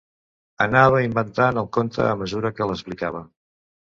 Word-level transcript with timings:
Anava 0.65 1.01
inventant 1.07 1.61
el 1.63 1.69
conte 1.77 2.07
a 2.13 2.17
mesura 2.21 2.53
que 2.61 2.69
l'explicava. 2.71 3.25